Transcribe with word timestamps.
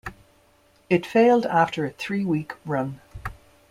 It 0.89 1.05
failed 1.05 1.45
after 1.45 1.85
a 1.85 1.91
three-week 1.91 2.53
run. 2.65 3.01